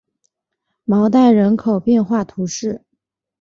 [0.85, 2.81] 昂代人口变化图示